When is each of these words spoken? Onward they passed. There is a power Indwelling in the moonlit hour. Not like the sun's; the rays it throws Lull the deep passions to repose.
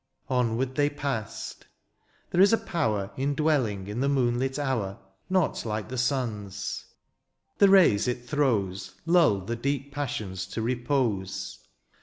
Onward 0.29 0.73
they 0.73 0.89
passed. 0.89 1.67
There 2.31 2.41
is 2.41 2.51
a 2.51 2.57
power 2.57 3.11
Indwelling 3.17 3.85
in 3.85 3.99
the 3.99 4.09
moonlit 4.09 4.57
hour. 4.57 4.97
Not 5.29 5.63
like 5.63 5.89
the 5.89 5.97
sun's; 5.99 6.85
the 7.59 7.69
rays 7.69 8.07
it 8.07 8.27
throws 8.27 8.95
Lull 9.05 9.41
the 9.41 9.55
deep 9.55 9.91
passions 9.91 10.47
to 10.47 10.61
repose. 10.63 11.59